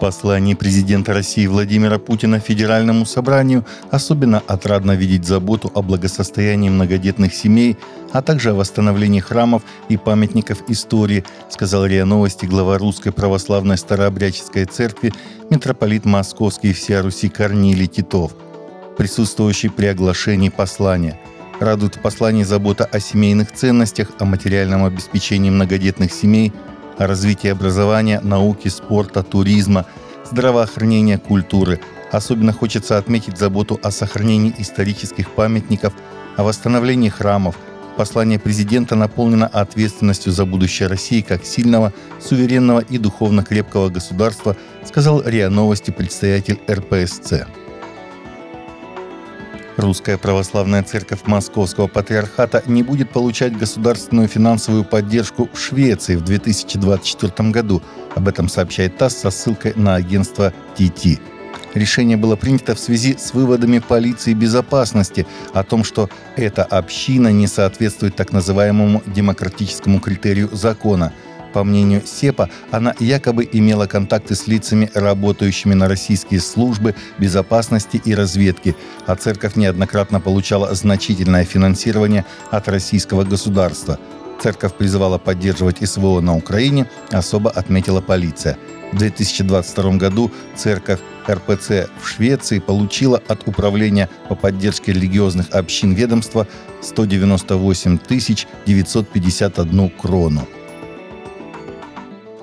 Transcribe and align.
послании 0.00 0.54
президента 0.54 1.12
России 1.12 1.46
Владимира 1.46 1.98
Путина 1.98 2.40
Федеральному 2.40 3.04
собранию 3.04 3.64
особенно 3.90 4.42
отрадно 4.46 4.92
видеть 4.92 5.26
заботу 5.26 5.70
о 5.74 5.82
благосостоянии 5.82 6.70
многодетных 6.70 7.34
семей, 7.34 7.76
а 8.10 8.22
также 8.22 8.50
о 8.50 8.54
восстановлении 8.54 9.20
храмов 9.20 9.62
и 9.88 9.96
памятников 9.98 10.64
истории, 10.68 11.24
сказал 11.50 11.84
РИА 11.84 12.06
Новости 12.06 12.46
глава 12.46 12.78
Русской 12.78 13.12
Православной 13.12 13.76
Старообрядческой 13.76 14.64
Церкви 14.64 15.12
митрополит 15.50 16.06
Московский 16.06 16.72
всея 16.72 17.02
Руси 17.02 17.28
Корнилий 17.28 17.86
Титов, 17.86 18.32
присутствующий 18.96 19.70
при 19.70 19.86
оглашении 19.86 20.48
послания. 20.48 21.20
Радует 21.60 21.96
в 21.96 22.00
послании 22.00 22.42
забота 22.42 22.86
о 22.86 23.00
семейных 23.00 23.52
ценностях, 23.52 24.12
о 24.18 24.24
материальном 24.24 24.84
обеспечении 24.84 25.50
многодетных 25.50 26.10
семей– 26.10 26.52
о 27.00 27.06
развитии 27.06 27.48
образования, 27.48 28.20
науки, 28.20 28.68
спорта, 28.68 29.22
туризма, 29.22 29.86
здравоохранения, 30.30 31.16
культуры. 31.16 31.80
Особенно 32.12 32.52
хочется 32.52 32.98
отметить 32.98 33.38
заботу 33.38 33.80
о 33.82 33.90
сохранении 33.90 34.54
исторических 34.58 35.30
памятников, 35.30 35.94
о 36.36 36.44
восстановлении 36.44 37.08
храмов. 37.08 37.56
Послание 37.96 38.38
президента 38.38 38.96
наполнено 38.96 39.46
ответственностью 39.46 40.30
за 40.32 40.44
будущее 40.44 40.88
России 40.88 41.22
как 41.22 41.44
сильного, 41.44 41.94
суверенного 42.20 42.80
и 42.80 42.98
духовно 42.98 43.44
крепкого 43.44 43.88
государства, 43.88 44.54
сказал 44.84 45.22
РИА 45.22 45.48
Новости 45.48 45.90
предстоятель 45.90 46.60
РПСЦ. 46.70 47.46
Русская 49.80 50.18
православная 50.18 50.82
церковь 50.82 51.20
Московского 51.24 51.86
патриархата 51.86 52.62
не 52.66 52.82
будет 52.82 53.10
получать 53.10 53.56
государственную 53.56 54.28
финансовую 54.28 54.84
поддержку 54.84 55.48
в 55.50 55.58
Швеции 55.58 56.16
в 56.16 56.22
2024 56.22 57.48
году. 57.48 57.82
Об 58.14 58.28
этом 58.28 58.50
сообщает 58.50 58.98
ТАСС 58.98 59.16
со 59.16 59.30
ссылкой 59.30 59.72
на 59.76 59.94
агентство 59.94 60.52
ТТ. 60.76 61.18
Решение 61.72 62.18
было 62.18 62.36
принято 62.36 62.74
в 62.74 62.78
связи 62.78 63.16
с 63.16 63.32
выводами 63.32 63.78
полиции 63.78 64.34
безопасности 64.34 65.26
о 65.54 65.64
том, 65.64 65.82
что 65.82 66.10
эта 66.36 66.62
община 66.62 67.28
не 67.28 67.46
соответствует 67.46 68.14
так 68.16 68.32
называемому 68.32 69.02
демократическому 69.06 70.00
критерию 70.00 70.50
закона– 70.52 71.14
по 71.52 71.64
мнению 71.64 72.02
СЕПа, 72.04 72.48
она 72.70 72.94
якобы 72.98 73.48
имела 73.50 73.86
контакты 73.86 74.34
с 74.34 74.46
лицами, 74.46 74.90
работающими 74.94 75.74
на 75.74 75.88
российские 75.88 76.40
службы 76.40 76.94
безопасности 77.18 78.00
и 78.04 78.14
разведки, 78.14 78.76
а 79.06 79.16
церковь 79.16 79.56
неоднократно 79.56 80.20
получала 80.20 80.74
значительное 80.74 81.44
финансирование 81.44 82.24
от 82.50 82.68
российского 82.68 83.24
государства. 83.24 83.98
Церковь 84.40 84.74
призывала 84.74 85.18
поддерживать 85.18 85.86
СВО 85.86 86.20
на 86.20 86.34
Украине, 86.34 86.88
особо 87.10 87.50
отметила 87.50 88.00
полиция. 88.00 88.56
В 88.92 88.98
2022 88.98 89.96
году 89.96 90.30
церковь 90.56 91.00
РПЦ 91.28 91.88
в 92.02 92.08
Швеции 92.08 92.58
получила 92.58 93.22
от 93.28 93.46
Управления 93.46 94.08
по 94.28 94.34
поддержке 94.34 94.92
религиозных 94.92 95.50
общин 95.50 95.92
ведомства 95.92 96.46
198 96.82 97.98
951 98.66 99.90
крону. 99.90 100.48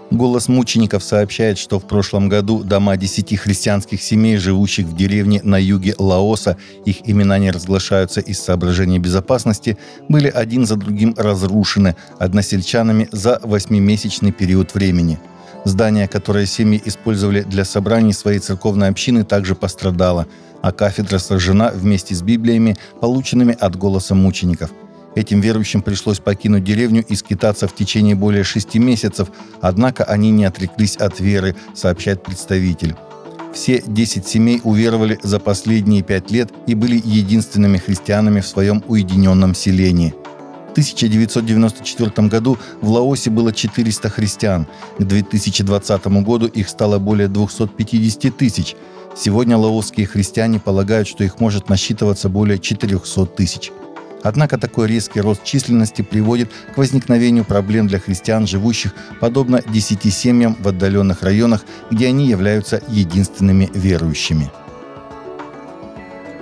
Голос 0.09 0.47
мучеников 0.47 1.03
сообщает, 1.03 1.58
что 1.58 1.80
в 1.80 1.86
прошлом 1.86 2.30
году 2.30 2.63
дома 2.63 2.95
десяти 2.95 3.36
христианских 3.36 4.02
семей, 4.02 4.38
живущих 4.38 4.86
в 4.86 4.95
деревне 4.95 5.41
на 5.44 5.58
юге 5.58 5.95
Лаоса, 5.97 6.55
их 6.86 7.09
имена 7.09 7.38
не 7.38 7.52
разглашаются 7.52 8.22
из 8.22 8.39
соображений 8.39 9.00
безопасности, 9.00 9.78
были 10.08 10.30
один 10.30 10.66
за 10.66 10.78
другим 10.78 11.13
разрушены 11.17 11.97
односельчанами 12.19 13.09
за 13.11 13.41
восьмимесячный 13.44 14.31
период 14.31 14.73
времени. 14.75 15.19
Здание, 15.66 16.08
которое 16.08 16.45
семьи 16.45 16.81
использовали 16.85 17.41
для 17.41 17.66
собраний 17.66 18.13
своей 18.13 18.39
церковной 18.39 18.88
общины, 18.88 19.25
также 19.25 19.55
пострадало, 19.55 20.25
а 20.61 20.72
кафедра 20.72 21.17
сожжена 21.17 21.72
вместе 21.72 22.16
с 22.16 22.22
Библиями, 22.22 22.78
полученными 23.01 23.57
от 23.59 23.75
голоса 23.75 24.16
мучеников– 24.16 24.72
Этим 25.17 25.41
верующим 25.41 25.81
пришлось 25.81 26.19
покинуть 26.19 26.63
деревню 26.63 27.03
и 27.03 27.16
скитаться 27.16 27.67
в 27.67 27.73
течение 27.73 28.13
более 28.13 28.44
шести 28.44 28.78
месяцев, 28.78 29.29
однако 29.61 30.03
они 30.03 30.29
не 30.29 30.45
отреклись 30.45 30.95
от 30.95 31.19
веры, 31.19 31.55
сообщает 31.73 32.22
представитель. 32.22 32.95
Все 33.51 33.81
10 33.88 34.27
семей 34.27 34.61
уверовали 34.63 35.17
за 35.23 35.39
последние 35.39 36.03
пять 36.03 36.29
лет 36.29 36.51
и 36.67 36.75
были 36.75 37.01
единственными 37.03 37.79
христианами 37.79 38.41
в 38.41 38.47
своем 38.47 38.83
уединенном 38.88 39.56
селении. 39.56 40.13
В 40.67 40.72
1994 40.73 42.27
году 42.27 42.59
в 42.81 42.91
Лаосе 42.91 43.31
было 43.31 43.51
400 43.51 44.09
христиан. 44.11 44.67
К 45.00 45.03
2020 45.03 46.07
году 46.23 46.45
их 46.45 46.69
стало 46.69 47.00
более 47.00 47.27
250 47.27 48.38
тысяч. 48.38 48.75
Сегодня 49.16 49.57
лаосские 49.57 50.06
христиане 50.06 50.59
полагают, 50.59 51.07
что 51.07 51.23
их 51.23 51.39
может 51.39 51.69
насчитываться 51.69 52.29
более 52.29 52.59
400 52.59 53.25
тысяч. 53.25 53.72
Однако 54.27 54.57
такой 54.57 54.89
резкий 54.89 55.21
рост 55.21 55.45
численности 55.45 56.01
приводит 56.01 56.51
к 56.75 56.77
возникновению 56.77 57.45
проблем 57.45 57.88
для 57.88 57.97
христиан, 57.97 58.45
живущих 58.45 58.93
подобно 59.21 59.61
десяти 59.69 60.11
семьям 60.11 60.57
в 60.59 60.67
отдаленных 60.67 61.23
районах, 61.23 61.63
где 61.91 62.07
они 62.07 62.27
являются 62.27 62.81
единственными 62.89 63.69
верующими. 63.73 64.51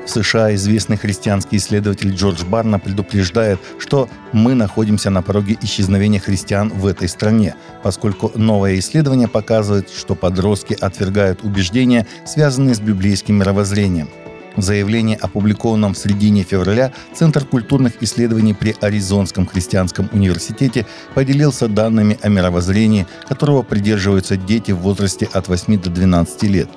В 0.03 0.09
США 0.09 0.55
известный 0.55 0.97
христианский 0.97 1.57
исследователь 1.57 2.15
Джордж 2.15 2.43
Барна 2.43 2.79
предупреждает, 2.79 3.59
что 3.77 4.09
мы 4.33 4.55
находимся 4.55 5.11
на 5.11 5.21
пороге 5.21 5.55
исчезновения 5.61 6.19
христиан 6.19 6.69
в 6.69 6.87
этой 6.87 7.07
стране, 7.07 7.53
поскольку 7.83 8.31
новое 8.33 8.79
исследование 8.79 9.27
показывает, 9.27 9.91
что 9.91 10.15
подростки 10.15 10.75
отвергают 10.81 11.43
убеждения, 11.43 12.07
связанные 12.25 12.73
с 12.73 12.79
библейским 12.79 13.35
мировоззрением– 13.35 14.09
в 14.55 14.61
заявлении, 14.61 15.17
опубликованном 15.19 15.93
в 15.93 15.97
середине 15.97 16.43
февраля, 16.43 16.91
Центр 17.13 17.45
культурных 17.45 18.01
исследований 18.01 18.53
при 18.53 18.75
Аризонском 18.81 19.45
христианском 19.45 20.09
университете 20.11 20.85
поделился 21.13 21.67
данными 21.67 22.17
о 22.21 22.29
мировоззрении, 22.29 23.07
которого 23.27 23.61
придерживаются 23.63 24.37
дети 24.37 24.71
в 24.71 24.79
возрасте 24.79 25.27
от 25.31 25.47
8 25.47 25.81
до 25.81 25.89
12 25.89 26.43
лет. 26.43 26.69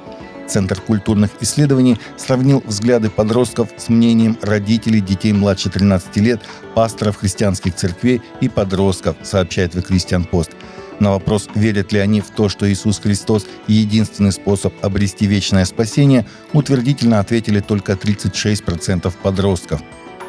Центр 0.48 0.80
культурных 0.80 1.30
исследований 1.40 1.98
сравнил 2.16 2.62
взгляды 2.64 3.10
подростков 3.10 3.68
с 3.76 3.90
мнением 3.90 4.38
родителей 4.40 5.00
детей 5.00 5.32
младше 5.32 5.68
13 5.68 6.16
лет, 6.16 6.40
пасторов 6.74 7.18
христианских 7.18 7.74
церквей 7.74 8.22
и 8.40 8.48
подростков, 8.48 9.16
сообщает 9.22 9.74
The 9.74 9.86
Christian 9.86 10.28
Post. 10.28 10.52
На 11.00 11.10
вопрос, 11.12 11.48
верят 11.54 11.92
ли 11.92 12.00
они 12.00 12.20
в 12.20 12.30
то, 12.30 12.48
что 12.48 12.70
Иисус 12.70 12.98
Христос– 12.98 13.46
единственный 13.68 14.32
способ 14.32 14.74
обрести 14.84 15.26
вечное 15.26 15.64
спасение, 15.64 16.26
утвердительно 16.52 17.20
ответили 17.20 17.60
только 17.60 17.92
36% 17.92 19.12
подростков. 19.22 19.80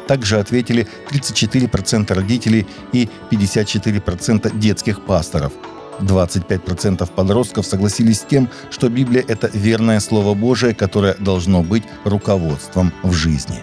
Также 0.06 0.38
ответили 0.38 0.86
34% 1.10 2.14
родителей 2.14 2.66
и 2.92 3.08
54% 3.30 4.58
детских 4.58 5.04
пасторов. 5.04 5.52
25% 6.00 7.08
подростков 7.14 7.66
согласились 7.66 8.20
с 8.20 8.24
тем, 8.24 8.48
что 8.70 8.88
Библия– 8.88 9.24
это 9.28 9.50
верное 9.52 10.00
Слово 10.00 10.34
Божие, 10.34 10.74
которое 10.74 11.14
должно 11.14 11.62
быть 11.62 11.84
руководством 12.04 12.92
в 13.02 13.12
жизни. 13.12 13.62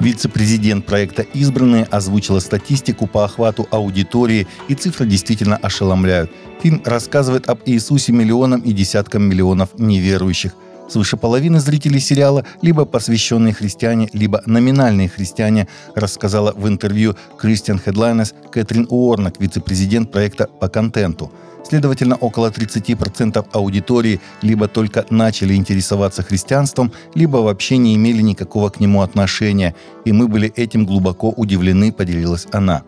Вице-президент 0.00 0.86
проекта 0.86 1.20
«Избранные» 1.20 1.84
озвучила 1.84 2.40
статистику 2.40 3.06
по 3.06 3.26
охвату 3.26 3.68
аудитории, 3.70 4.46
и 4.68 4.74
цифры 4.74 5.06
действительно 5.06 5.58
ошеломляют. 5.58 6.30
Фильм 6.62 6.80
рассказывает 6.86 7.48
об 7.50 7.60
Иисусе 7.66 8.12
миллионам 8.12 8.60
и 8.62 8.72
десяткам 8.72 9.24
миллионов 9.24 9.78
неверующих. 9.78 10.52
Свыше 10.90 11.16
половины 11.16 11.60
зрителей 11.60 12.00
сериала 12.00 12.44
либо 12.62 12.84
посвященные 12.84 13.54
христиане, 13.54 14.08
либо 14.12 14.42
номинальные 14.46 15.08
христиане, 15.08 15.68
рассказала 15.94 16.52
в 16.52 16.66
интервью 16.66 17.16
Christian 17.40 17.80
Headliners 17.84 18.34
Кэтрин 18.50 18.86
Уорнок, 18.90 19.40
вице-президент 19.40 20.10
проекта 20.10 20.46
по 20.46 20.68
контенту– 20.68 21.32
Следовательно, 21.70 22.16
около 22.16 22.50
30% 22.50 23.46
аудитории 23.52 24.20
либо 24.42 24.66
только 24.66 25.06
начали 25.10 25.54
интересоваться 25.54 26.22
христианством, 26.22 26.92
либо 27.14 27.36
вообще 27.36 27.76
не 27.76 27.94
имели 27.94 28.22
никакого 28.22 28.70
к 28.70 28.80
нему 28.80 29.02
отношения, 29.02 29.74
и 30.04 30.12
мы 30.12 30.26
были 30.26 30.52
этим 30.56 30.84
глубоко 30.84 31.30
удивлены, 31.30 31.92
поделилась 31.92 32.46
она. 32.50 32.82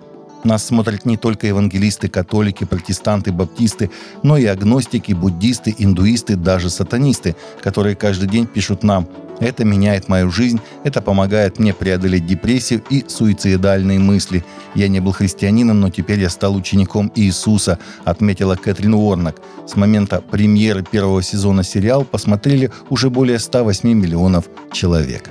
Нас 0.45 0.67
смотрят 0.67 1.05
не 1.05 1.17
только 1.17 1.47
евангелисты, 1.47 2.09
католики, 2.09 2.65
протестанты, 2.65 3.33
баптисты, 3.33 3.91
но 4.23 4.37
и 4.37 4.47
агностики, 4.47 5.13
буддисты, 5.13 5.75
индуисты, 5.79 6.37
даже 6.37 6.71
сатанисты, 6.71 7.37
которые 7.61 7.95
каждый 7.95 8.29
день 8.29 8.47
пишут 8.47 8.83
нам 8.83 9.09
это 9.47 9.65
меняет 9.65 10.09
мою 10.09 10.31
жизнь, 10.31 10.61
это 10.85 11.03
помогает 11.03 11.59
мне 11.59 11.75
преодолеть 11.75 12.27
депрессию 12.27 12.83
и 12.91 13.05
суицидальные 13.07 13.99
мысли. 13.99 14.45
Я 14.75 14.89
не 14.89 15.01
был 15.01 15.13
христианином, 15.13 15.81
но 15.81 15.91
теперь 15.91 16.21
я 16.21 16.31
стал 16.31 16.55
учеником 16.55 17.11
Иисуса, 17.15 17.79
отметила 18.05 18.57
Кэтрин 18.57 18.95
Уорнок. 18.95 19.41
С 19.67 19.77
момента 19.77 20.21
премьеры 20.21 20.83
первого 20.83 21.23
сезона 21.23 21.63
сериал 21.63 22.05
посмотрели 22.05 22.71
уже 22.91 23.11
более 23.11 23.39
108 23.39 23.93
миллионов 23.93 24.49
человек. 24.73 25.31